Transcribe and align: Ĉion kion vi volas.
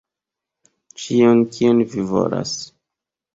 Ĉion 1.01 1.43
kion 1.57 1.85
vi 1.93 2.07
volas. 2.13 2.57